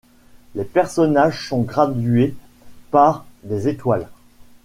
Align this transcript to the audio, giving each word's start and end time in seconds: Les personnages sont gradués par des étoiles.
Les 0.55 0.63
personnages 0.63 1.47
sont 1.47 1.61
gradués 1.61 2.35
par 2.89 3.23
des 3.43 3.67
étoiles. 3.67 4.09